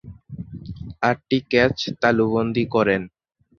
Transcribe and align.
আটটি 1.09 1.37
ক্যাচ 1.51 1.77
তালুবন্দী 2.01 2.65
করেন। 2.75 3.01